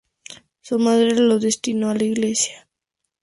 [0.61, 2.67] Su madre lo destinó a la Iglesia.